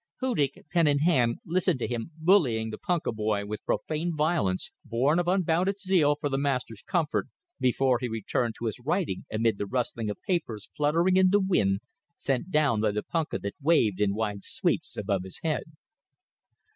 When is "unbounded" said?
5.27-5.77